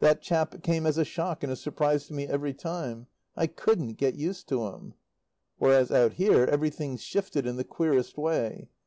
That 0.00 0.20
chap 0.20 0.62
came 0.62 0.84
as 0.84 0.98
a 0.98 1.04
shock 1.06 1.42
and 1.42 1.50
a 1.50 1.56
surprise 1.56 2.06
to 2.08 2.12
me 2.12 2.26
every 2.26 2.52
time. 2.52 3.06
I 3.34 3.46
couldn't 3.46 3.94
get 3.94 4.16
used 4.16 4.46
to 4.50 4.66
him. 4.66 4.92
Whereas 5.56 5.90
out 5.90 6.12
here 6.12 6.44
everything's 6.44 7.00
shifted 7.00 7.46
in 7.46 7.56
the 7.56 7.64
queerest 7.64 8.18
way. 8.18 8.68